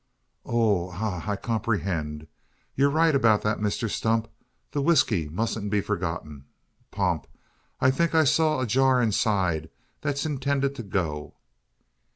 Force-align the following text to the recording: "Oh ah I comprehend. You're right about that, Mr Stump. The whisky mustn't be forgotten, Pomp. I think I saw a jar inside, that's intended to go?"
"Oh 0.47 0.89
ah 0.95 1.29
I 1.29 1.35
comprehend. 1.35 2.25
You're 2.73 2.89
right 2.89 3.13
about 3.13 3.43
that, 3.43 3.59
Mr 3.59 3.87
Stump. 3.87 4.27
The 4.71 4.81
whisky 4.81 5.29
mustn't 5.29 5.69
be 5.69 5.79
forgotten, 5.79 6.45
Pomp. 6.89 7.27
I 7.79 7.91
think 7.91 8.15
I 8.15 8.23
saw 8.23 8.61
a 8.61 8.65
jar 8.65 8.99
inside, 8.99 9.69
that's 10.01 10.25
intended 10.25 10.73
to 10.73 10.81
go?" 10.81 11.35